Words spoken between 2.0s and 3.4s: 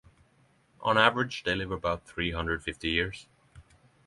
three hundred fifty years.